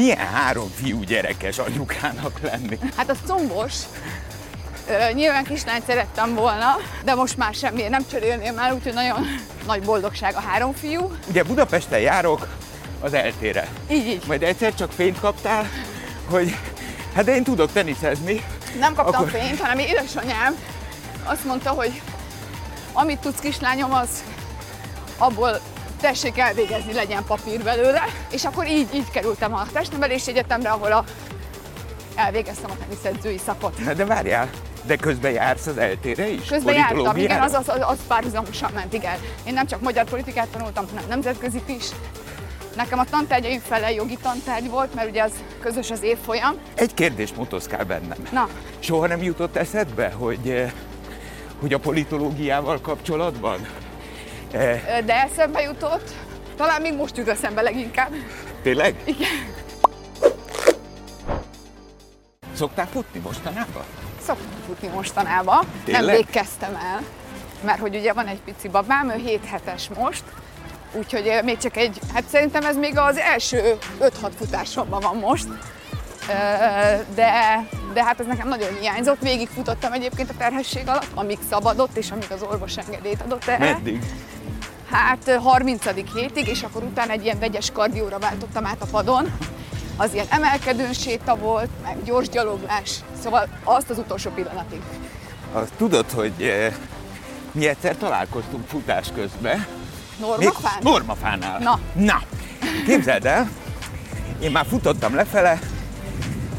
[0.00, 2.78] Milyen három fiú gyerekes anyukának lenni?
[2.96, 3.74] Hát az combos.
[4.88, 9.26] Ö, nyilván kislányt szerettem volna, de most már semmiért nem cserélném el, úgyhogy nagyon
[9.66, 11.12] nagy boldogság a három fiú.
[11.28, 12.48] Ugye Budapesten járok
[13.00, 13.68] az eltére.
[13.90, 14.22] Így, így.
[14.26, 15.68] Majd egyszer csak fényt kaptál,
[16.30, 16.56] hogy
[17.14, 18.44] hát én tudok teniszezni.
[18.78, 20.56] Nem kaptam Akkor- fényt, hanem édesanyám
[21.24, 22.02] azt mondta, hogy
[22.92, 24.08] amit tudsz kislányom, az
[25.18, 25.60] abból
[26.00, 28.04] tessék elvégezni, legyen papír belőle.
[28.32, 31.04] És akkor így, így kerültem a testnevelési egyetemre, ahol a,
[32.14, 33.84] elvégeztem a teniszedzői szakot.
[33.84, 34.50] Na de várjál,
[34.82, 36.46] de közben jársz az eltére is?
[36.46, 39.18] Közben jártam, igen, az, az, az, az párhuzamosan ment, igen.
[39.46, 41.84] Én nem csak magyar politikát tanultam, hanem nemzetközit is.
[42.76, 46.54] Nekem a tantárgyaim fele jogi tantárgy volt, mert ugye az közös az évfolyam.
[46.74, 48.18] Egy kérdés motoszkál bennem.
[48.32, 50.72] Na, Soha nem jutott eszedbe, hogy, eh,
[51.60, 53.66] hogy a politológiával kapcsolatban?
[55.04, 56.10] De eszembe jutott,
[56.56, 58.10] talán még most jut eszembe leginkább.
[58.62, 58.94] tényleg?
[59.04, 59.28] Igen.
[62.56, 63.82] Szoktál futni mostanában?
[64.26, 66.04] Szoktam futni mostanában, Tényleg?
[66.04, 67.00] nemrég kezdtem el,
[67.64, 70.22] mert hogy ugye van egy pici babám, ő 7 hetes most,
[70.92, 75.46] úgyhogy még csak egy, hát szerintem ez még az első 5-6 futásomban van most,
[77.14, 77.32] de,
[77.92, 79.20] de hát ez nekem nagyon hiányzott.
[79.20, 83.72] Végig futottam egyébként a terhesség alatt, amíg szabadott, és amíg az orvos engedélyt adott erre.
[83.72, 84.02] Meddig?
[84.90, 85.84] Hát ö, 30.
[86.14, 89.32] hétig, és akkor utána egy ilyen vegyes kardióra váltottam át a padon.
[89.96, 92.90] Az ilyen emelkedőn séta volt, meg gyors gyaloglás,
[93.22, 94.80] szóval azt az utolsó pillanatig.
[95.52, 96.74] Azt tudod, hogy eh,
[97.52, 99.66] mi egyszer találkoztunk futás közben.
[100.20, 100.78] Normafán?
[100.82, 101.58] Normafánál.
[101.58, 101.78] Na.
[101.92, 102.22] Na,
[102.86, 103.50] képzeld el,
[104.40, 105.58] én már futottam lefele,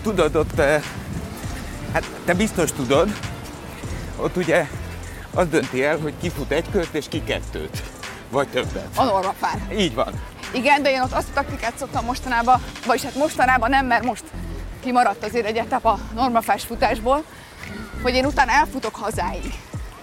[0.04, 0.84] tudod, ott, eh,
[1.94, 3.10] hát te biztos tudod,
[4.18, 4.68] ott ugye
[5.34, 7.84] az dönti el, hogy ki fut egy kört és ki kettőt,
[8.32, 8.88] vagy többet.
[8.96, 9.68] A normafán.
[9.78, 10.14] Így van.
[10.54, 14.24] Igen, de én ott azt a taktikát szoktam mostanában, vagyis hát mostanában nem, mert most
[14.84, 17.24] kimaradt azért egy etap a normafás futásból,
[18.02, 19.54] hogy én utána elfutok hazáig.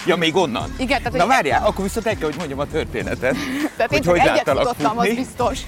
[0.06, 0.74] Ja, még onnan?
[0.76, 3.36] Igen, tehát, Na várjál, akkor viszont el kell, hogy mondjam a történetet.
[3.76, 5.22] Tehát hogy én hogy egyet futottam, az futni.
[5.22, 5.58] biztos.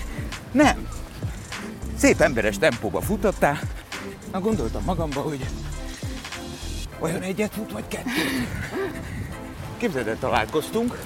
[0.53, 0.88] Nem.
[1.98, 3.59] Szép emberes tempóba futottál.
[4.32, 5.47] Na gondoltam magamba, hogy
[6.98, 8.48] olyan egyet fut, vagy kettőt.
[9.77, 10.98] Képzeld el, találkoztunk,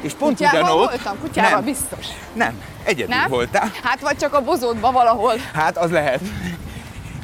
[0.00, 0.88] és pont Kutyával ugyanott...
[0.88, 2.06] voltam, kutyával nem, biztos.
[2.32, 3.28] nem, egyedül Nem?
[3.28, 3.70] voltál.
[3.82, 5.34] Hát vagy csak a bozótban valahol.
[5.52, 6.20] Hát, az lehet.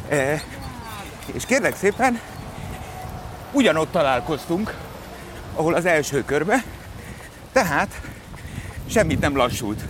[0.08, 0.42] E,
[1.32, 2.20] és kérlek szépen,
[3.52, 4.74] ugyanott találkoztunk,
[5.54, 6.64] ahol az első körbe,
[7.52, 8.00] tehát
[8.90, 9.80] semmit nem lassult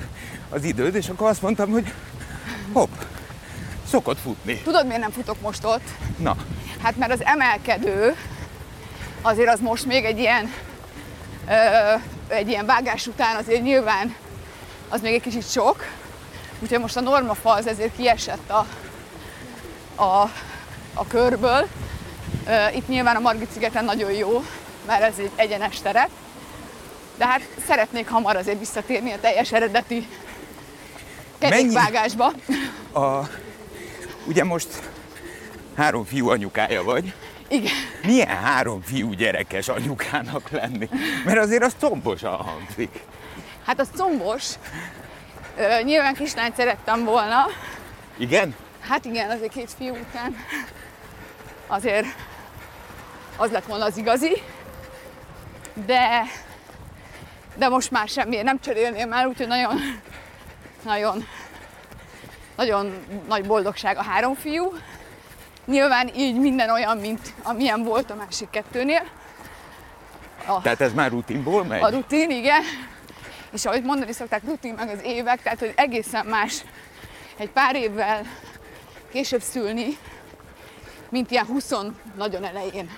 [0.50, 1.92] az időd, és akkor azt mondtam, hogy
[2.72, 2.90] hopp,
[3.90, 4.60] szokott futni.
[4.64, 5.88] Tudod, miért nem futok most ott?
[6.18, 6.36] Na,
[6.82, 8.16] Hát mert az emelkedő,
[9.22, 10.52] azért az most még egy ilyen,
[11.48, 11.52] ö,
[12.28, 14.16] egy ilyen vágás után azért nyilván
[14.88, 15.84] az még egy kicsit sok.
[16.58, 18.66] Úgyhogy most a normafalz ezért kiesett a,
[20.02, 20.30] a,
[20.94, 21.68] a körből.
[22.74, 24.44] Itt nyilván a Margit szigeten nagyon jó,
[24.86, 26.10] mert ez egy egyenes teret.
[27.16, 30.08] De hát szeretnék hamar azért visszatérni a teljes eredeti
[31.38, 32.32] kerékvágásba.
[32.92, 33.28] a,
[34.26, 34.68] ugye most
[35.76, 37.14] három fiú anyukája vagy.
[37.48, 37.72] Igen.
[38.02, 40.88] Milyen három fiú gyerekes anyukának lenni?
[41.24, 43.00] Mert azért az combosan hangzik.
[43.64, 44.44] Hát az combos.
[45.58, 47.46] Ö, nyilván kislányt szerettem volna.
[48.18, 48.54] Igen?
[48.80, 50.36] Hát igen, azért két fiú után
[51.66, 52.06] azért
[53.36, 54.42] az lett volna az igazi.
[55.86, 56.22] De,
[57.56, 59.80] de most már semmiért nem cserélném el, úgyhogy nagyon,
[60.84, 61.26] nagyon,
[62.56, 62.92] nagyon
[63.28, 64.72] nagy boldogság a három fiú.
[65.66, 69.02] Nyilván így minden olyan, mint amilyen volt a másik kettőnél.
[70.46, 71.82] A, Tehát ez már rutinból megy?
[71.82, 72.62] a rutin, igen.
[73.52, 76.64] És ahogy mondani szokták, rutin meg az évek, tehát hogy egészen más
[77.36, 78.22] egy pár évvel
[79.12, 79.98] később szülni,
[81.08, 81.72] mint ilyen 20
[82.16, 82.90] nagyon elején.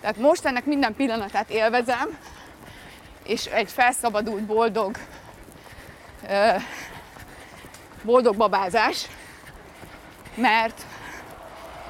[0.00, 2.18] Tehát most ennek minden pillanatát élvezem,
[3.24, 4.96] és egy felszabadult, boldog,
[8.02, 9.06] boldog babázás,
[10.34, 10.82] mert,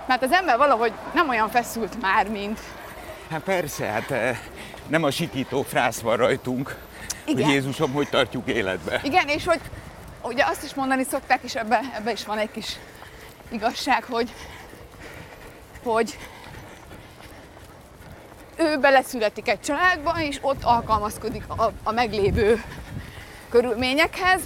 [0.07, 2.59] mert az ember valahogy nem olyan feszült már, mint,
[3.33, 4.39] Hát persze, hát eh,
[4.87, 6.77] nem a sikító frász van rajtunk,
[7.25, 7.45] Igen.
[7.45, 9.01] hogy Jézusom, hogy tartjuk életbe.
[9.03, 9.61] Igen, és hogy
[10.23, 12.77] ugye azt is mondani szokták, és ebbe, ebbe is van egy kis
[13.49, 14.35] igazság, hogy,
[15.83, 16.19] hogy
[18.57, 22.63] ő beleszületik egy családba, és ott alkalmazkodik a, a meglévő
[23.51, 24.41] körülményekhez,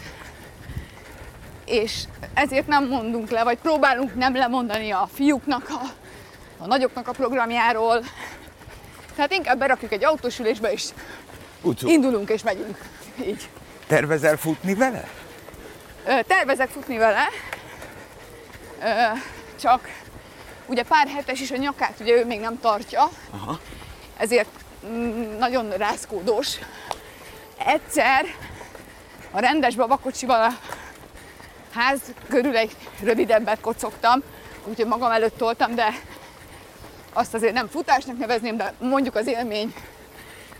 [1.66, 2.02] és
[2.34, 5.80] ezért nem mondunk le, vagy próbálunk nem lemondani a fiúknak, a,
[6.58, 8.04] a nagyoknak a programjáról.
[9.14, 10.84] Tehát inkább berakjuk egy autósülésbe, és
[11.62, 12.78] Ucu, indulunk és megyünk.
[13.26, 13.48] Így.
[13.86, 15.08] tervezel futni vele?
[16.06, 17.28] Ö, Tervezek futni vele,
[18.82, 19.18] Ö,
[19.60, 19.88] csak
[20.66, 23.58] ugye pár hetes is a nyakát ugye ő még nem tartja, Aha.
[24.16, 24.48] ezért
[24.86, 26.58] mm, nagyon rázkódós.
[27.58, 28.24] Egyszer
[29.30, 30.75] a rendes babakocsival a
[31.76, 34.22] ház körül egy rövidebbet kocogtam,
[34.64, 35.88] úgyhogy magam előtt toltam, de
[37.12, 39.74] azt azért nem futásnak nevezném, de mondjuk az élmény,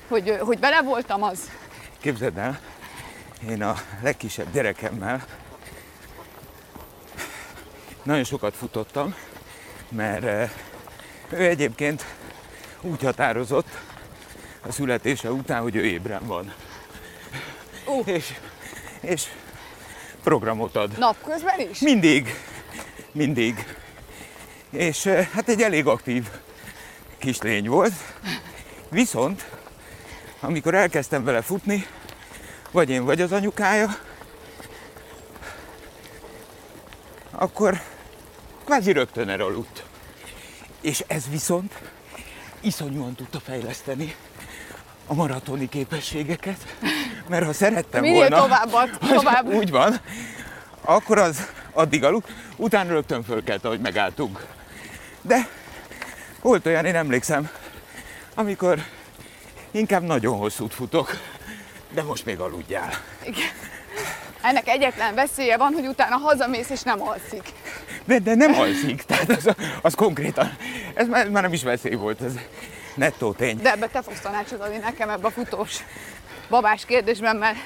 [0.09, 1.51] hogy, hogy vele voltam, az
[2.01, 2.61] Képzeld el,
[3.49, 5.25] én a legkisebb gyerekemmel
[8.03, 9.15] nagyon sokat futottam,
[9.89, 10.51] mert eh,
[11.31, 12.05] ő egyébként
[12.81, 13.69] úgy határozott
[14.67, 16.53] a születése után, hogy ő ébren van.
[17.87, 18.03] Ú.
[18.05, 18.35] És,
[19.01, 19.27] és
[20.27, 20.99] programot ad.
[20.99, 21.79] napközben is.
[21.79, 22.35] Mindig,
[23.13, 23.77] mindig.
[24.71, 26.29] És eh, hát egy elég aktív
[27.19, 27.93] kislény volt.
[28.89, 29.51] Viszont,
[30.41, 31.87] amikor elkezdtem vele futni,
[32.71, 33.99] vagy én, vagy az anyukája,
[37.31, 37.81] akkor
[38.65, 39.85] kvázi rögtön elaludt.
[40.81, 41.79] És ez viszont
[42.61, 44.15] iszonyúan tudta fejleszteni
[45.07, 46.77] a maratoni képességeket,
[47.29, 48.37] mert ha szerettem Minél volna...
[48.37, 49.47] tovább, ad- tovább.
[49.47, 50.01] Úgy van.
[50.81, 54.47] Akkor az addig aludt, utána rögtön fölkelt, ahogy megálltunk.
[55.23, 55.49] De
[56.43, 57.51] volt olyan, én emlékszem,
[58.35, 58.79] amikor
[59.71, 61.19] inkább nagyon hosszút futok,
[61.91, 62.91] de most még aludjál.
[63.23, 63.49] Igen.
[64.43, 67.53] Ennek egyetlen veszélye van, hogy utána hazamész és nem alszik.
[68.05, 70.57] De, de nem alszik, tehát az, az konkrétan,
[70.95, 72.33] ez már, már nem is veszély volt, ez
[72.97, 73.57] nettó tény.
[73.57, 75.77] De ebbe te fogsz tanácsot adni nekem ebbe a futós
[76.49, 77.57] babás kérdésben, mert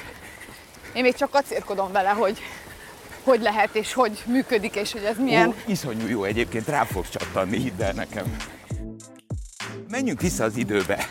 [0.92, 2.38] én még csak kacérkodom vele, hogy
[3.22, 5.48] hogy lehet és hogy működik, és hogy ez milyen.
[5.48, 8.36] Ó, iszonyú jó egyébként, rá fogsz csattanni, hidd el nekem.
[9.88, 11.06] Menjünk vissza az időbe.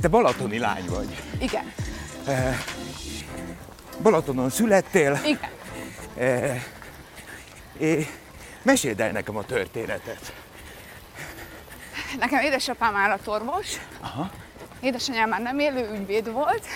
[0.00, 1.22] Te balatoni lány vagy.
[1.38, 1.72] Igen,
[4.02, 5.50] Balatonon születtél, igen.
[7.78, 8.06] és
[8.62, 10.32] meséld el nekem a történetet.
[12.18, 14.30] Nekem édesapám állatorvos, Aha.
[14.80, 16.66] édesanyám már nem élő ügyvéd volt,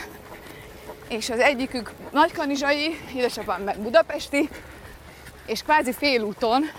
[1.09, 4.49] és az egyikük nagykanizsai, édesapám meg budapesti,
[5.47, 6.71] és kvázi félúton,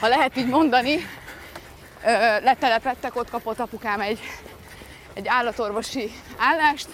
[0.00, 0.94] ha lehet így mondani,
[2.04, 4.20] ö, letelepedtek, ott kapott apukám egy,
[5.14, 6.88] egy állatorvosi állást,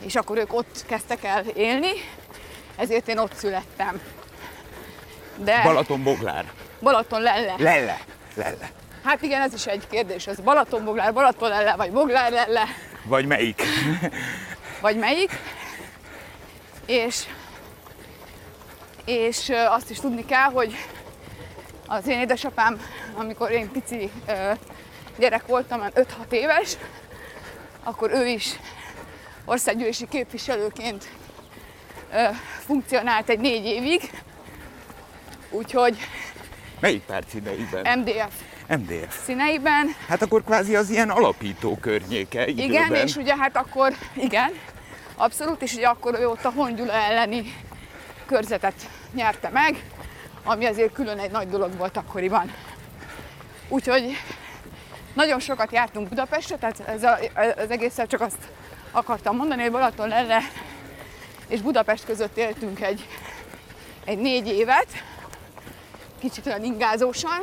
[0.00, 1.92] és akkor ők ott kezdtek el élni,
[2.76, 4.00] ezért én ott születtem.
[5.36, 6.52] De Balaton Boglár.
[6.80, 7.54] Balaton lelle.
[7.58, 7.98] Lelle.
[8.34, 8.70] Lelle.
[9.04, 12.64] Hát igen, ez is egy kérdés, ez Balaton Boglár, Balaton lelle, vagy Boglár lelle.
[13.04, 13.62] Vagy melyik?
[14.80, 15.30] vagy melyik.
[16.86, 17.24] És,
[19.04, 20.74] és azt is tudni kell, hogy
[21.86, 22.80] az én édesapám,
[23.14, 24.10] amikor én pici
[25.18, 26.76] gyerek voltam, olyan 5-6 éves,
[27.82, 28.52] akkor ő is
[29.44, 31.08] országgyűlési képviselőként
[32.58, 34.10] funkcionált egy négy évig,
[35.50, 35.98] úgyhogy
[36.80, 37.98] Melyik párt színeiben?
[37.98, 39.24] MDF MDF.
[39.24, 42.70] színeiben, Hát akkor kvázi az ilyen alapító környéke időben.
[42.70, 44.52] Igen, és ugye hát akkor, igen,
[45.14, 47.54] abszolút, és ugye akkor ő ott a Hongyula elleni
[48.26, 48.74] körzetet
[49.14, 49.84] nyerte meg,
[50.44, 52.52] ami azért külön egy nagy dolog volt akkoriban.
[53.68, 54.16] Úgyhogy
[55.14, 57.18] nagyon sokat jártunk Budapestre, tehát ez a,
[57.56, 58.38] az egészet csak azt
[58.90, 60.38] akartam mondani, hogy Balaton lenne
[61.48, 63.08] és Budapest között éltünk egy,
[64.04, 64.86] egy négy évet,
[66.20, 67.40] kicsit olyan ingázósan,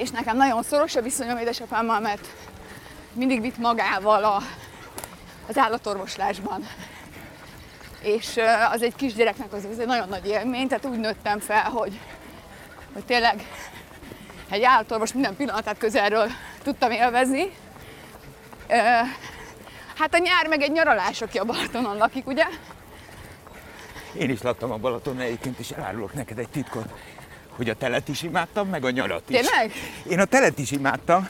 [0.00, 2.26] és nekem nagyon szoros a viszonyom édesapámmal, mert
[3.12, 4.42] mindig vitt magával a,
[5.48, 6.66] az állatorvoslásban.
[8.02, 8.38] És
[8.72, 12.00] az egy kisgyereknek az, az egy nagyon nagy élmény, tehát úgy nőttem fel, hogy,
[12.92, 13.44] hogy tényleg
[14.50, 16.28] egy állatorvos minden pillanatát közelről
[16.62, 17.52] tudtam élvezni.
[19.98, 22.44] Hát a nyár meg egy nyaralás, aki a Balatonon lakik, ugye?
[24.12, 26.92] Én is laktam a Balaton egyébként, és elárulok neked egy titkot,
[27.60, 29.36] hogy a telet is imádtam, meg a nyarat is.
[29.36, 29.72] Tényleg?
[30.08, 31.28] Én a telet is imádtam,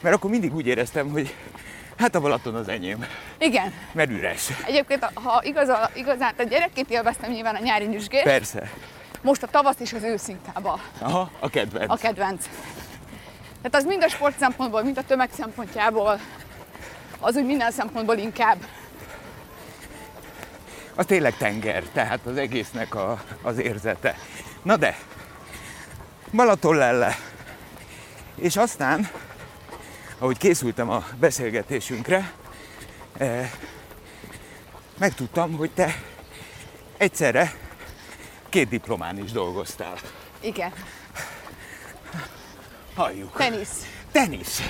[0.00, 1.34] mert akkor mindig úgy éreztem, hogy
[1.96, 3.06] hát a Balaton az enyém,
[3.38, 3.72] Igen.
[3.92, 4.48] mert üres.
[4.66, 8.70] Egyébként, ha igaz, igazán, tehát gyerekként élveztem nyilván a nyári nyüzsgést, Persze.
[9.22, 11.92] most a tavasz és az ősz inkább a, Aha, a kedvenc.
[11.92, 12.44] a kedvenc.
[13.62, 16.20] Tehát az mind a sport szempontból, mind a tömeg szempontjából,
[17.20, 18.56] az úgy minden szempontból inkább.
[20.94, 24.16] Az tényleg tenger, tehát az egésznek a, az érzete.
[24.62, 24.96] Na de,
[26.32, 27.16] Balaton lelle.
[28.34, 29.08] És aztán,
[30.18, 32.32] ahogy készültem a beszélgetésünkre,
[33.18, 33.50] eh,
[34.98, 35.94] megtudtam, hogy te
[36.96, 37.52] egyszerre
[38.48, 39.94] két diplomán is dolgoztál.
[40.40, 40.72] Igen.
[42.94, 43.36] Halljuk.
[43.36, 43.86] Tenisz.
[44.12, 44.62] Tenisz.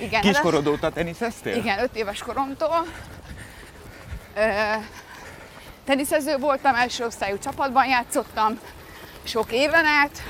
[0.00, 1.56] Igen, Kiskorod óta teniszeztél?
[1.56, 2.86] Igen, öt éves koromtól.
[4.34, 4.50] Ö,
[5.84, 8.58] teniszező voltam, első osztályú csapatban játszottam,
[9.24, 10.22] sok éven át.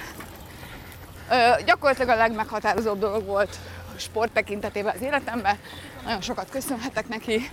[1.31, 3.59] Ö, gyakorlatilag a legmeghatározóbb dolog volt
[3.97, 5.59] a sport tekintetében az életemben.
[6.05, 7.51] Nagyon sokat köszönhetek neki,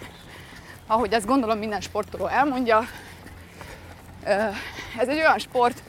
[0.87, 2.87] ahogy ezt gondolom minden sportoló elmondja.
[4.25, 4.29] Ö,
[4.97, 5.83] ez egy olyan sport,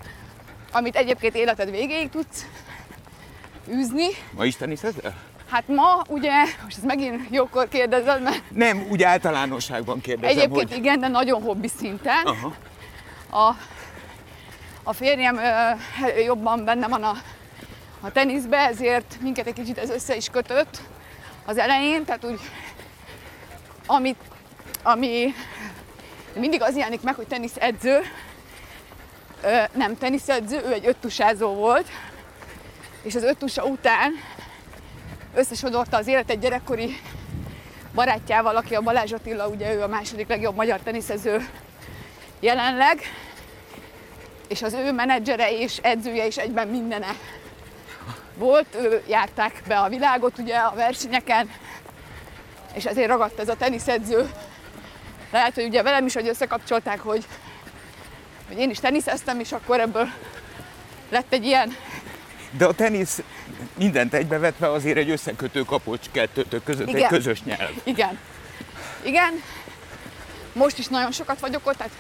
[0.73, 2.47] amit egyébként életed végéig tudsz
[3.69, 4.07] űzni.
[4.31, 5.15] Ma is teniszezel?
[5.51, 6.33] Hát ma ugye,
[6.65, 10.79] most ez megint jókor kérdezed, mert Nem, úgy általánosságban kérdezem, egyébként hogy...
[10.79, 12.25] igen, de nagyon hobbi szinten.
[12.25, 12.55] Aha.
[13.31, 13.55] A,
[14.91, 17.17] a férjem ö, jobban benne van a,
[18.01, 20.81] a teniszbe, ezért minket egy kicsit ez össze is kötött
[21.45, 22.41] az elején, tehát úgy,
[23.87, 24.17] amit,
[24.83, 25.35] ami
[26.35, 28.01] mindig az jelenik meg, hogy teniszedző,
[29.43, 31.89] ö, nem teniszedző, ő egy öttusázó volt,
[33.03, 34.13] és az öttusa után
[35.35, 36.97] összesodorta az élet egy gyerekkori
[37.95, 41.49] barátjával, aki a Balázs Attila, ugye ő a második legjobb magyar teniszező
[42.41, 43.01] jelenleg,
[44.51, 47.17] és az ő menedzsere és edzője is egyben mindene
[48.35, 51.51] volt, ő járták be a világot ugye a versenyeken,
[52.75, 54.31] és ezért ragadt ez a teniszedző.
[55.31, 57.25] Lehet, hogy ugye velem is, hogy összekapcsolták, hogy,
[58.49, 60.09] hogy én is teniszeztem, és akkor ebből
[61.09, 61.77] lett egy ilyen
[62.51, 63.23] De a tenisz
[63.75, 67.09] mindent egybevetve azért egy összekötő kapocs kettőtök között, egy Igen.
[67.09, 67.71] közös nyelv.
[67.85, 68.19] Igen.
[69.03, 69.43] Igen.
[70.53, 71.93] Most is nagyon sokat vagyok ott, tehát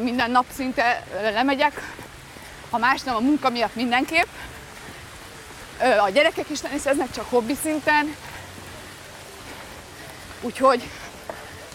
[0.00, 1.94] minden nap szinte lemegyek.
[2.70, 4.28] Ha más nem, a munka miatt mindenképp.
[6.04, 8.16] A gyerekek is teniszeznek, csak hobbi szinten.
[10.40, 10.88] Úgyhogy,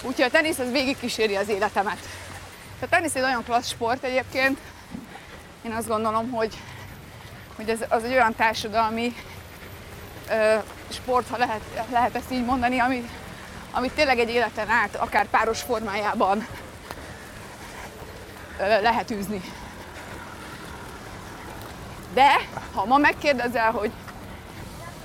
[0.01, 1.97] úgyhogy a tenisz az végig kíséri az életemet.
[2.81, 4.59] A tenisz egy nagyon klassz sport egyébként.
[5.61, 6.53] Én azt gondolom, hogy,
[7.55, 9.15] hogy ez az egy olyan társadalmi
[10.29, 10.55] ö,
[10.89, 11.61] sport, ha lehet,
[11.91, 13.09] lehet ezt így mondani, ami,
[13.71, 16.47] amit tényleg egy életen át, akár páros formájában
[18.59, 19.41] lehet űzni.
[22.13, 22.31] De,
[22.73, 23.91] ha ma megkérdezel, hogy,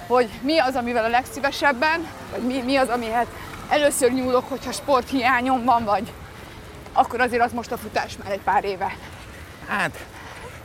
[0.07, 3.27] hogy mi az, amivel a legszívesebben, vagy mi, mi az, amihez
[3.69, 6.13] először nyúlok, hogyha sporthiányom van, vagy
[6.93, 8.97] akkor azért az most a futás már egy pár éve.
[9.69, 10.05] Hát,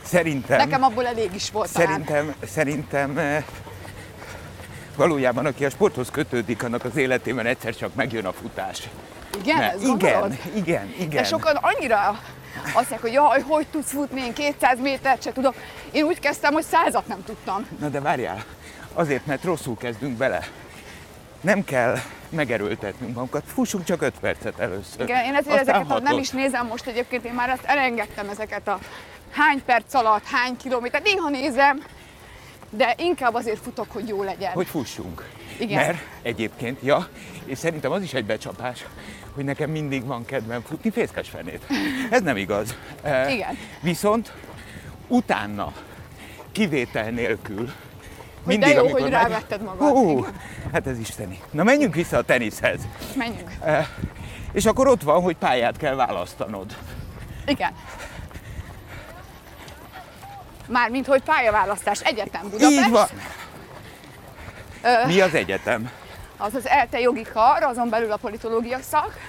[0.02, 0.56] szerintem...
[0.56, 1.88] Nekem abból elég is volt talán.
[1.88, 3.44] Szerintem, szerintem eh,
[4.96, 8.88] valójában aki a sporthoz kötődik, annak az életében egyszer csak megjön a futás.
[9.40, 11.22] Igen, Ne, ez igen, igen, igen.
[11.22, 12.20] De sokan annyira
[12.64, 15.54] azt mondják, hogy jaj, hogy tudsz futni, én 200 métert se tudok.
[15.90, 17.66] Én úgy kezdtem, hogy százat nem tudtam.
[17.80, 18.44] Na de várjál,
[18.92, 20.48] azért, mert rosszul kezdünk bele.
[21.40, 21.96] Nem kell
[22.28, 25.00] megerőltetnünk magunkat, fussunk csak 5 percet először.
[25.00, 28.68] Igen, én ezért Aztán ezeket nem is nézem most egyébként, én már ezt elengedtem ezeket
[28.68, 28.78] a
[29.30, 31.82] hány perc alatt, hány kilométer, néha nézem,
[32.70, 34.52] de inkább azért futok, hogy jó legyen.
[34.52, 35.30] Hogy fussunk.
[35.58, 35.86] Igen.
[35.86, 37.08] Mert egyébként, ja,
[37.44, 38.84] és szerintem az is egy becsapás,
[39.34, 41.66] hogy nekem mindig van kedvem futni fészkes fenét.
[42.10, 42.76] Ez nem igaz.
[43.02, 43.58] Eh, Igen.
[43.80, 44.32] Viszont
[45.08, 45.72] utána,
[46.52, 47.72] kivétel nélkül,
[48.44, 49.88] Hogy de jó, hogy rávetted magad.
[49.88, 50.26] Hú,
[50.72, 51.40] hát ez isteni.
[51.50, 52.80] Na menjünk vissza a teniszhez.
[53.16, 53.50] Menjünk.
[54.52, 56.76] És akkor ott van, hogy pályát kell választanod.
[57.46, 57.72] Igen.
[60.68, 62.70] Mármint, hogy pályaválasztás, egyetem Budapest.
[62.70, 63.08] Így van.
[64.82, 65.90] Ö, Mi az egyetem?
[66.36, 69.20] az az ELTE jogi kar, azon belül a politológia szak.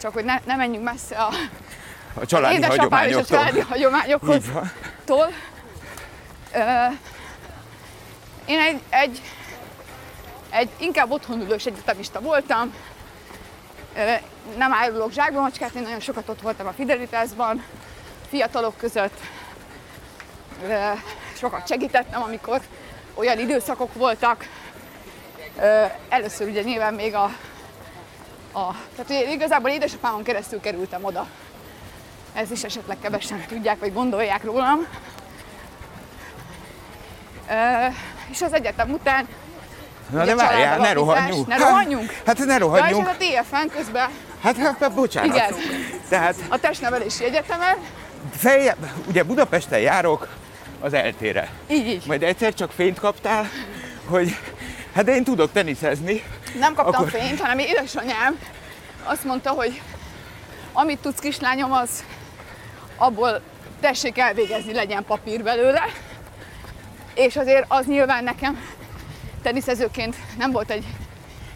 [0.00, 1.28] Csak hogy ne, ne menjünk messze a
[2.14, 2.76] A családi édesapám
[3.08, 3.38] és a hagyományoktól.
[3.38, 4.40] családi hagyományoktól.
[5.04, 5.26] Tól.
[6.54, 6.58] Ö,
[8.46, 9.22] én egy, egy,
[10.50, 12.74] egy inkább otthon ülős egyetemista voltam.
[13.96, 14.12] Ö,
[14.56, 17.64] nem árulok zsákba macskát, én nagyon sokat ott voltam a Fidelitásban,
[18.28, 19.20] fiatalok között.
[21.36, 22.60] Sokat segítettem, amikor
[23.14, 24.48] olyan időszakok voltak.
[26.08, 27.24] Először ugye nyilván még a,
[28.52, 31.26] a tehát ugye igazából édesapámon keresztül kerültem oda.
[32.32, 34.86] Ez is esetleg kevesen tudják, vagy gondolják rólam.
[38.30, 39.28] És az egyetem után
[40.10, 41.46] Na de várjál, ne rohanjunk.
[41.46, 42.10] Ne rohanjunk?
[42.10, 43.08] Hát, hát ne ja, és rohanjunk.
[43.08, 44.10] ez a TFN közben
[44.42, 45.36] Hát, hát, hát bocsánat.
[45.36, 45.54] Igen.
[46.08, 47.76] Tehát a testnevelési egyetemen,
[48.36, 50.28] feljebb, ugye Budapesten járok
[50.80, 51.50] az eltére.
[51.70, 52.06] így így.
[52.06, 53.48] Majd egyszer csak fényt kaptál,
[54.04, 54.36] hogy
[54.94, 56.22] hát de én tudok teniszezni.
[56.58, 58.38] Nem kaptam Akkor- fényt, hanem édesanyám
[59.02, 59.80] azt mondta, hogy
[60.72, 62.04] amit tudsz kislányom, az
[62.96, 63.40] abból
[63.80, 65.82] tessék elvégezni, legyen papír belőle.
[67.14, 68.60] És azért az nyilván nekem
[69.42, 70.84] teniszezőként nem volt egy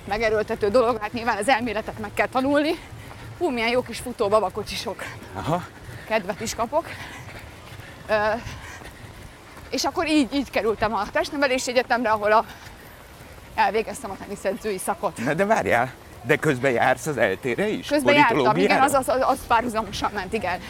[0.09, 2.78] megerőltető dolog, hát nyilván az elméletet meg kell tanulni.
[3.38, 5.02] Hú, milyen jó kis futó babakocsisok.
[5.35, 5.64] Aha.
[6.09, 6.88] kedvet is kapok.
[8.09, 8.14] Ö,
[9.75, 12.45] és akkor így, így kerültem a testnevelési egyetemre, ahol a,
[13.54, 15.35] elvégeztem a teniszedzői szakot.
[15.35, 17.87] De várjál, de közben jársz az eltére is?
[17.87, 20.61] Közben jártam, igen, az, az, az, párhuzamosan ment, igen.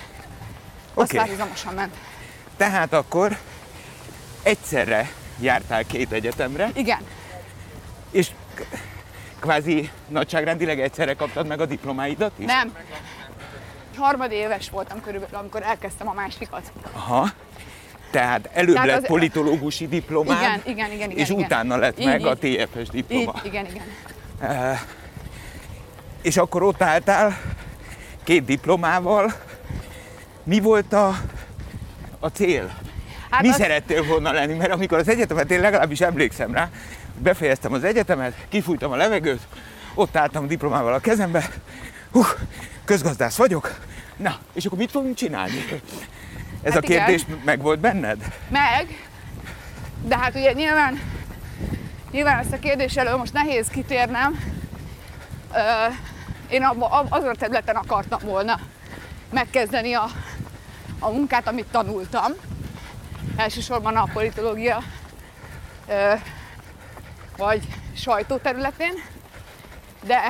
[0.95, 1.17] Az Oké.
[1.17, 1.95] párhuzamosan ment.
[2.57, 3.37] Tehát akkor
[4.43, 6.99] egyszerre jártál két egyetemre, Igen.
[8.11, 8.31] és
[9.41, 12.47] kvázi nagyságrendileg egyszerre kaptad meg a diplomáidat is?
[12.47, 12.77] Nem.
[13.97, 16.73] Harmadéves voltam körülbelül, amikor elkezdtem a másikat.
[16.93, 17.31] Aha.
[18.15, 21.19] Tehát előbb Tehát lett az- politológusi diplomád, Igen, igen, igen, igen.
[21.25, 21.45] és igen.
[21.45, 22.27] utána lett Így, meg így.
[22.27, 23.35] a TFS diploma.
[23.37, 24.79] Így, igen, igen.
[26.23, 27.39] És akkor ott álltál
[28.25, 29.33] két diplomával.
[30.45, 31.15] Mi volt a,
[32.21, 32.75] a cél?
[33.31, 34.55] Hát Mi az- szerettél volna lenni?
[34.55, 36.69] Mert amikor az egyetemet, én legalábbis emlékszem rá,
[37.19, 39.41] befejeztem az egyetemet, kifújtam a levegőt,
[39.95, 41.49] ott álltam a diplomával a kezembe,
[42.13, 42.23] hú,
[42.85, 43.75] közgazdász vagyok,
[44.17, 45.65] na, és akkor mit fogunk csinálni?
[46.65, 47.41] Ez Hát a kérdés igen.
[47.45, 48.25] meg volt benned?
[48.49, 49.07] Meg,
[50.03, 51.01] de hát ugye nyilván,
[52.11, 54.41] nyilván ezt a kérdés elől most nehéz kitérnem.
[55.55, 55.59] Ö,
[56.49, 58.61] én abba, ab- azon a területen akartam volna
[59.33, 60.07] megkezdeni a,
[60.99, 62.33] a munkát, amit tanultam.
[63.37, 64.83] Elsősorban a politológia
[65.89, 66.13] ö,
[67.37, 67.67] vagy
[67.97, 68.93] sajtó területén,
[70.07, 70.21] de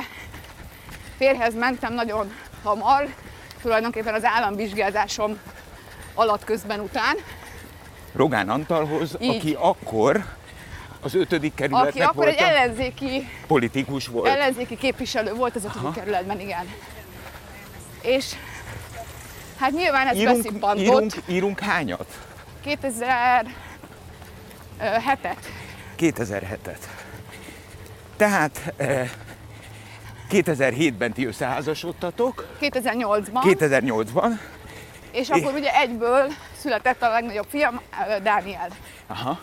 [1.17, 3.07] férhez mentem nagyon hamar,
[3.61, 5.37] tulajdonképpen az államvizsgázásom
[6.15, 7.15] alatt közben után,
[8.15, 9.35] Rogán Antalhoz, Így.
[9.35, 10.25] aki akkor
[11.01, 14.27] az ötödik aki kerületnek akkor volt egy ellenzéki, politikus volt.
[14.27, 16.65] ellenzéki képviselő volt az ötödik kerületben, igen.
[18.01, 18.33] És
[19.59, 20.85] hát nyilván ez írunk, beszippantott.
[20.85, 22.19] írunk, írunk hányat?
[22.65, 23.45] 2007-et.
[25.99, 26.77] 2007-et.
[28.15, 29.09] Tehát eh,
[30.31, 34.29] 2007-ben ti összeházasodtatok, 2008-ban, 2008-ban,
[35.15, 37.81] és akkor ugye egyből született a legnagyobb fiam,
[38.23, 38.67] Dániel,
[39.07, 39.39] aha,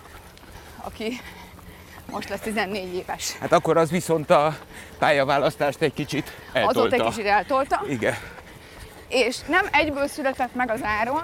[0.76, 1.20] aki
[2.10, 3.36] most lesz 14 éves.
[3.36, 4.56] hát akkor az viszont a
[4.98, 6.80] pályaválasztást egy kicsit eltolta.
[6.80, 7.84] Azóta egy kicsit eltolta.
[7.88, 8.14] Igen.
[9.08, 11.22] És nem egyből született meg az áron,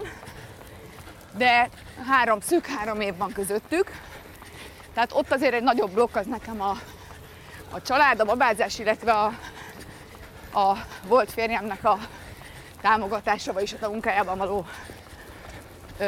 [1.37, 1.69] de
[2.07, 3.90] három, szűk három év van közöttük.
[4.95, 6.77] Tehát ott azért egy nagyobb blokk az nekem a,
[7.70, 9.33] a család, a babázás, illetve a,
[10.53, 11.99] a volt férjemnek a
[12.81, 14.67] támogatása, vagyis a munkájában való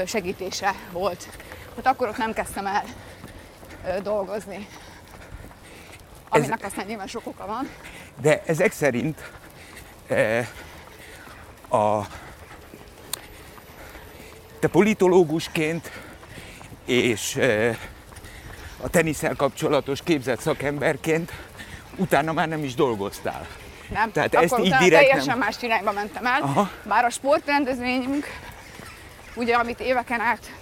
[0.07, 1.29] segítése volt.
[1.69, 2.85] Tehát akkor ott nem kezdtem el
[4.03, 4.67] dolgozni.
[6.29, 7.69] Aminek aztán nyilván sok oka van.
[8.21, 9.31] De ezek szerint
[10.07, 10.49] eh,
[11.69, 12.07] a
[14.59, 15.91] te politológusként
[16.85, 17.77] és eh,
[18.81, 21.33] a teniszel kapcsolatos képzett szakemberként
[21.97, 23.47] utána már nem is dolgoztál.
[23.93, 26.41] Nem, Tehát akkor ezt így direkt teljesen nem- más irányba mentem el.
[26.43, 26.71] Aha.
[26.83, 28.27] Bár a sportrendezvényünk,
[29.35, 30.53] ugye amit éveken át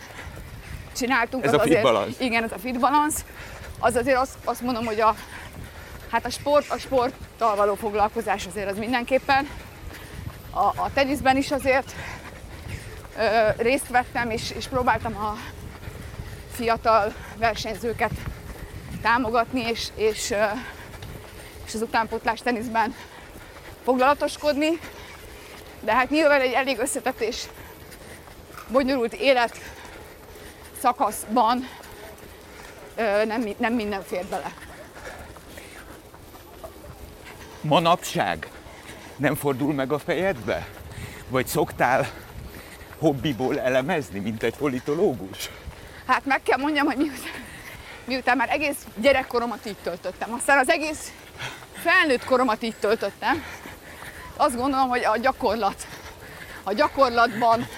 [0.96, 2.24] csináltunk, Ez az a Fit azért, Balance.
[2.24, 3.18] igen, ez a fit balance,
[3.78, 5.14] az azért azt, azt mondom, hogy a,
[6.10, 9.48] hát a sport, a sporttal való foglalkozás azért az mindenképpen.
[10.50, 11.92] A, a teniszben is azért
[13.18, 15.36] ö, részt vettem, és, és próbáltam a
[16.52, 18.10] fiatal versenyzőket
[19.02, 20.34] támogatni, és, és,
[21.66, 22.94] és az utánpótlás teniszben
[23.88, 24.78] foglalatoskodni,
[25.80, 27.44] de hát nyilván egy elég összetett és
[28.68, 29.56] bonyolult élet
[30.80, 31.68] szakaszban
[33.24, 34.52] nem, nem minden fér bele.
[37.60, 38.48] Manapság
[39.16, 40.66] nem fordul meg a fejedbe?
[41.28, 42.08] Vagy szoktál
[42.98, 45.50] hobbiból elemezni, mint egy politológus?
[46.06, 47.30] Hát meg kell mondjam, hogy miután,
[48.04, 51.12] miután már egész gyerekkoromat így töltöttem, aztán az egész
[51.72, 53.42] felnőtt koromat így töltöttem,
[54.40, 55.86] azt gondolom, hogy a gyakorlat,
[56.62, 57.68] a gyakorlatban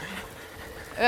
[0.99, 1.03] ö,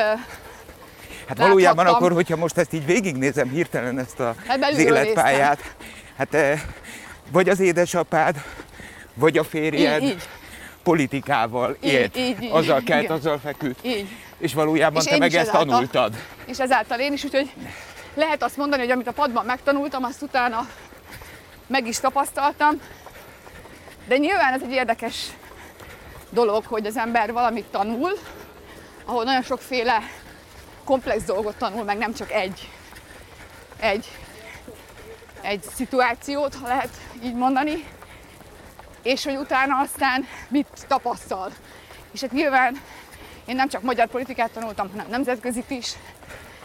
[1.29, 5.75] Hát valójában akkor, hogyha most ezt így végignézem hirtelen ezt a, Hát az életpályát,
[6.17, 6.61] hát eh,
[7.31, 8.43] vagy az édesapád,
[9.15, 10.29] vagy a férjed így, így,
[10.83, 12.51] politikával Így, élt, így, így.
[12.53, 13.17] azzal kelt, Igen.
[13.17, 14.09] azzal feküdt, így.
[14.39, 15.67] és valójában És te meg ezt ezáltal.
[15.67, 16.15] tanultad.
[16.47, 17.53] És ezáltal én is, úgyhogy
[18.15, 20.67] lehet azt mondani, hogy amit a padban megtanultam, azt utána
[21.67, 22.81] meg is tapasztaltam.
[24.09, 25.27] De nyilván ez egy érdekes
[26.33, 28.13] dolog, hogy az ember valamit tanul,
[29.05, 29.99] ahol nagyon sokféle
[30.85, 32.69] komplex dolgot tanul, meg nem csak egy,
[33.81, 34.07] egy,
[35.41, 37.85] egy szituációt, ha lehet így mondani,
[39.03, 41.53] és hogy utána aztán mit tapasztal.
[42.13, 42.81] És hát nyilván
[43.45, 45.93] én nem csak magyar politikát tanultam, hanem nemzetközit is.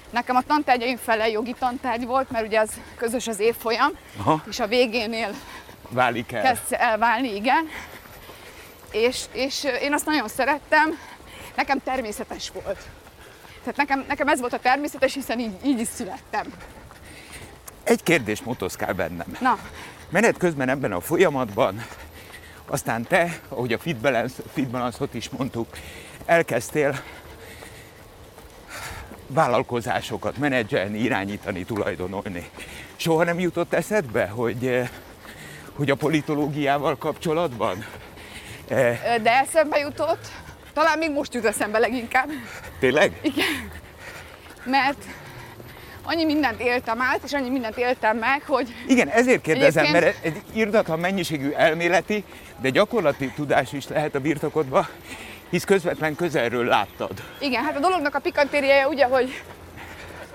[0.09, 4.43] Nekem a tantárgyaim fele jogi tantárgy volt, mert ugye az közös az évfolyam, Aha.
[4.49, 5.29] és a végénél
[5.89, 6.41] Válik el.
[6.41, 7.69] kezd elválni, igen.
[8.91, 10.99] És, és én azt nagyon szerettem,
[11.55, 12.87] nekem természetes volt.
[13.59, 16.53] Tehát nekem, nekem ez volt a természetes, hiszen így, így is születtem.
[17.83, 19.37] Egy kérdés motoszkál bennem.
[19.39, 19.59] Na,
[20.09, 21.85] Menet közben ebben a folyamatban,
[22.65, 25.67] aztán te, ahogy a Fit Balance, Fit Balance-ot is mondtuk,
[26.25, 26.99] elkezdtél
[29.27, 32.49] vállalkozásokat menedzselni, irányítani, tulajdonolni.
[32.95, 34.89] Soha nem jutott eszedbe, hogy, eh,
[35.73, 37.85] hogy a politológiával kapcsolatban?
[38.67, 40.27] De eszembe jutott,
[40.73, 42.29] talán még most jut eszembe leginkább.
[42.79, 43.19] Tényleg?
[43.21, 43.71] Igen.
[44.63, 45.03] Mert
[46.03, 50.25] annyi mindent éltem át, és annyi mindent éltem meg, hogy Igen, ezért kérdezem, Egyébként- mert
[50.25, 52.23] egy irdatlan mennyiségű elméleti,
[52.61, 54.87] de gyakorlati tudás is lehet a birtokodba,
[55.49, 57.11] hisz közvetlen közelről láttad.
[57.39, 59.41] igen, hát a dolognak a pikantériája ugye, hogy,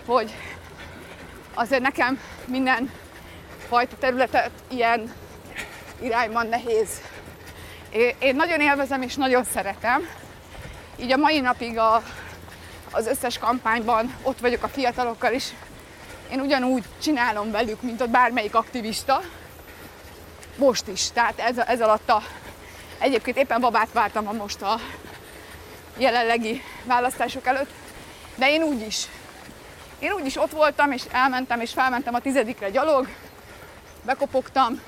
[0.06, 0.34] hogy
[1.54, 2.90] azért nekem minden
[3.68, 5.12] fajta területet ilyen
[6.00, 6.88] irányban nehéz.
[8.18, 10.08] Én, nagyon élvezem és nagyon szeretem.
[10.96, 12.02] Így a mai napig a,
[12.90, 15.44] az összes kampányban ott vagyok a fiatalokkal is.
[16.30, 19.22] Én ugyanúgy csinálom velük, mint ott bármelyik aktivista.
[20.56, 21.10] Most is.
[21.10, 22.22] Tehát ez, ez alatt a...
[22.98, 24.80] Egyébként éppen babát vártam a most a
[25.96, 27.70] jelenlegi választások előtt,
[28.34, 29.04] de én úgy is.
[29.98, 33.08] Én úgy is ott voltam, és elmentem, és felmentem a tizedikre gyalog,
[34.02, 34.80] bekopogtam.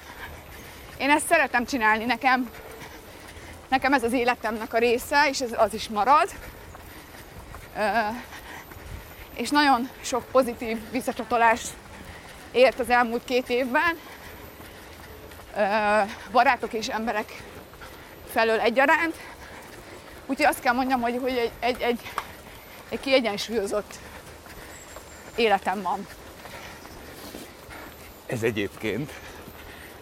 [0.98, 2.50] Én ezt szeretem csinálni, nekem,
[3.68, 6.28] nekem ez az életemnek a része, és ez az is marad.
[9.34, 11.62] És nagyon sok pozitív visszacsatolás
[12.52, 13.98] ért az elmúlt két évben.
[16.30, 17.42] Barátok és emberek
[18.32, 19.16] felől egyaránt.
[20.26, 22.00] Úgyhogy azt kell mondjam, hogy, hogy egy, egy, egy,
[22.88, 23.94] egy kiegyensúlyozott
[25.34, 26.06] életem van.
[28.26, 29.12] Ez egyébként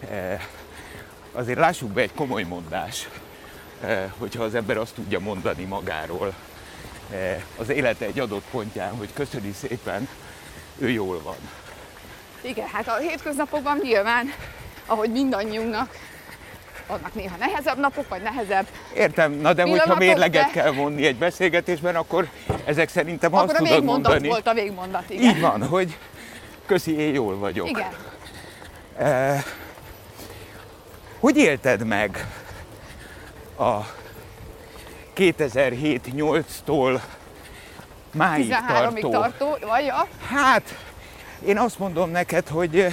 [0.09, 0.41] eh,
[1.31, 3.09] azért lássuk be egy komoly mondás,
[4.17, 6.33] hogyha az ember azt tudja mondani magáról
[7.11, 10.07] eh, az élete egy adott pontján, hogy köszöni szépen,
[10.77, 11.35] ő jól van.
[12.41, 14.33] Igen, hát a hétköznapokban nyilván,
[14.85, 15.97] ahogy mindannyiunknak,
[16.87, 18.67] vannak néha nehezebb napok, vagy nehezebb.
[18.95, 22.27] Értem, na de hogyha mérleget de- kell vonni egy beszélgetésben, akkor
[22.65, 24.27] ezek szerintem azt Akkor a tudod mondani.
[24.27, 25.35] volt a végmondat, igen.
[25.35, 25.97] Így van, hogy
[26.65, 27.69] köszi, én jól vagyok.
[27.69, 27.91] Igen.
[28.97, 29.43] Eh,
[31.19, 32.27] hogy élted meg
[33.63, 33.87] a
[35.15, 37.01] 2007-8-tól
[38.11, 39.11] máig 13-ig tartó?
[39.11, 40.77] tartó, vagy ja, Hát,
[41.45, 42.87] én azt mondom neked, hogy,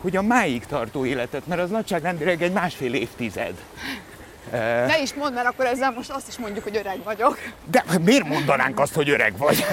[0.00, 3.54] hogy a máig tartó életet, mert az nagyságrendileg egy másfél évtized.
[4.86, 7.38] ne is mondd, mert akkor ezzel most azt is mondjuk, hogy öreg vagyok.
[7.70, 9.64] De miért mondanánk azt, hogy öreg vagy?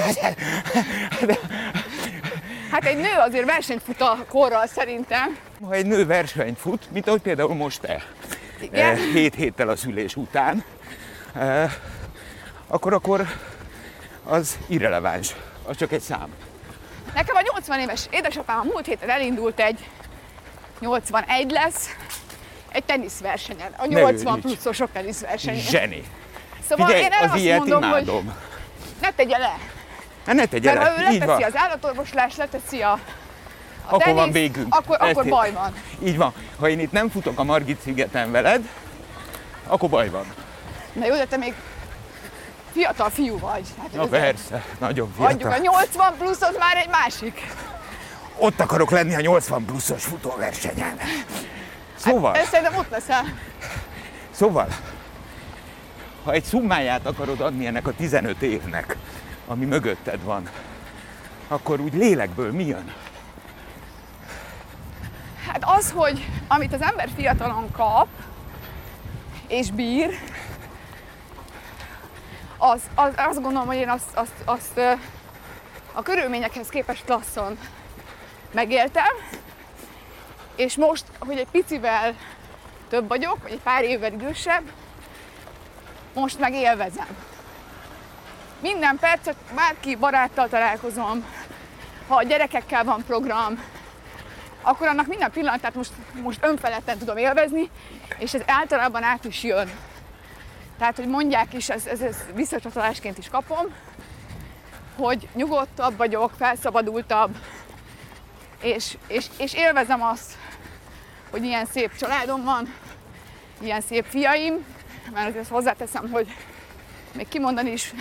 [2.71, 5.38] Hát egy nő azért versenyt fut a korral szerintem.
[5.63, 8.04] Ha egy nő versenyt fut, mint ahogy például most te,
[8.60, 8.86] Igen.
[8.96, 10.63] eh, hét héttel a szülés után,
[11.34, 11.72] eh,
[12.68, 13.28] akkor akkor
[14.24, 15.36] az irreleváns.
[15.63, 16.34] Az csak egy szám.
[17.13, 19.89] Nekem a 80 éves édesapám a múlt héten elindult egy
[20.80, 21.89] 81 lesz,
[22.72, 24.41] egy teniszversenyen, a Ne 80 őrjíts.
[24.46, 25.62] pluszosok teniszversenyen.
[25.62, 26.04] Zseni.
[26.70, 28.26] Szóval Figyelj, én erre az azt ilyet mondom, imádom.
[28.26, 28.34] hogy
[29.02, 29.58] ne tegye le.
[30.26, 33.00] Hát ne tegye Mert ha ő le, leteszi az állatorvoslás, leteszi a
[33.86, 34.76] Akkor tenisz, van végünk.
[34.76, 35.74] Akkor, Ezt akkor baj van.
[36.04, 36.34] Így van.
[36.60, 38.69] Ha én itt nem futok a Margit szigeten veled,
[39.67, 40.26] akkor baj van.
[40.93, 41.54] Na jó, de te még
[42.71, 43.67] fiatal fiú vagy.
[43.82, 45.60] Hát Na persze, nagyon Adjuk a fiatal.
[45.60, 47.48] 80 pluszot már egy másik.
[48.38, 50.98] Ott akarok lenni a 80 pluszos futóversenyen.
[51.95, 53.24] Szóval, Ez szerintem ott leszel.
[54.32, 54.67] szóval,
[56.24, 58.98] ha egy szummáját akarod adni ennek a 15 évnek,
[59.48, 60.50] ami mögötted van,
[61.48, 62.93] akkor úgy lélekből mi jön?
[65.76, 68.08] Az, hogy amit az ember fiatalon kap,
[69.48, 70.10] és bír,
[72.58, 74.80] az, az, azt gondolom, hogy én azt, azt, azt
[75.94, 77.58] a körülményekhez képest lasszon
[78.52, 79.14] megéltem,
[80.56, 82.16] és most, hogy egy picivel
[82.90, 84.64] több vagyok, vagy egy pár évvel idősebb,
[86.14, 87.18] most meg élvezem.
[88.60, 91.26] Minden percet bárki baráttal találkozom,
[92.08, 93.60] ha a gyerekekkel van program,
[94.65, 97.69] akkor annak minden pillanatát most, most önfeledten tudom élvezni,
[98.17, 99.69] és ez általában át is jön.
[100.78, 103.65] Tehát, hogy mondják is, ez, ez, ez visszacsatolásként is kapom,
[104.97, 107.38] hogy nyugodtabb vagyok, felszabadultabb,
[108.62, 110.34] és, és, és élvezem azt,
[111.32, 112.73] hogy ilyen szép családom van,
[113.62, 114.65] ilyen szép fiaim,
[115.13, 116.28] mert azért hozzáteszem, hogy
[117.15, 117.93] még kimondani is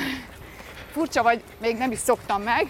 [0.92, 2.68] furcsa, vagy még nem is szoktam meg,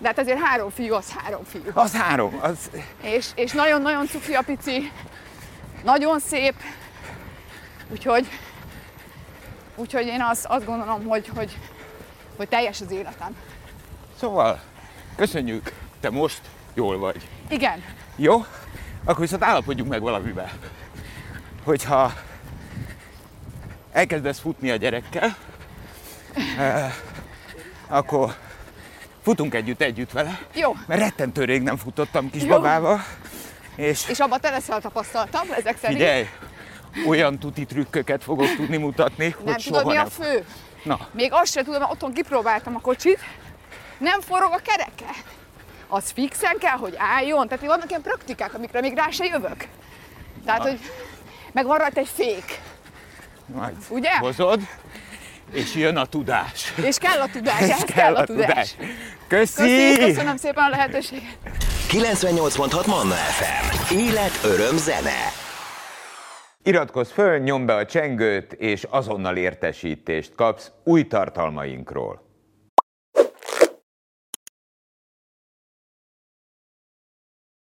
[0.00, 1.62] de hát azért három fiú az három fiú.
[1.74, 2.70] Az három, az
[3.02, 4.92] És, és nagyon-nagyon cuki a pici,
[5.84, 6.54] nagyon szép,
[7.90, 8.28] úgyhogy,
[9.76, 11.58] úgyhogy én azt, azt gondolom, hogy, hogy,
[12.36, 13.36] hogy teljes az életem.
[14.18, 14.60] Szóval,
[15.16, 16.40] köszönjük, te most
[16.74, 17.28] jól vagy.
[17.48, 17.82] Igen,
[18.16, 18.44] Jó?
[19.04, 20.50] Akkor viszont állapodjunk meg valamivel.
[21.64, 22.12] Hogyha
[23.92, 25.36] elkezdesz futni a gyerekkel,
[26.58, 26.94] eh,
[27.88, 28.34] akkor
[29.30, 30.38] Futunk együtt, együtt vele.
[30.54, 30.76] Jó.
[30.86, 33.04] Mert rettentő rég nem futottam kisbabával.
[33.76, 35.98] És És abban te leszel tapasztaltam, ezek szerint.
[35.98, 36.28] figyelj,
[37.06, 40.08] olyan tuti trükköket fogok tudni mutatni, nem hogy tudod, soha mi a nem.
[40.08, 40.44] fő?
[40.82, 43.18] Na, Még azt sem tudom, mert otthon kipróbáltam a kocsit.
[43.98, 45.18] Nem forog a kereke.
[45.88, 47.48] Az fixen kell, hogy álljon.
[47.48, 49.66] Tehát vannak ilyen praktikák, amikre még rá se jövök.
[50.44, 50.78] Tehát, hogy
[51.52, 52.60] meg van rajta egy fék.
[53.46, 54.16] majd Ugye?
[54.18, 54.60] hozod,
[55.52, 56.72] és jön a tudás.
[56.84, 58.76] És kell a tudás, És ehhez kell a tudás.
[59.30, 59.62] Köszi!
[59.62, 61.36] Köszi, köszönöm szépen a lehetőséget.
[61.88, 63.94] 98.6 Manna FM.
[63.96, 65.32] Élet, öröm, zene.
[66.62, 72.29] Iratkozz föl, nyomd be a csengőt, és azonnal értesítést kapsz új tartalmainkról.